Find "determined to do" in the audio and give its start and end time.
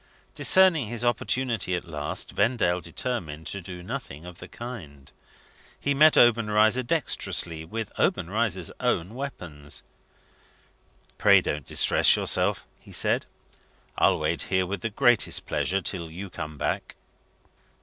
2.81-3.83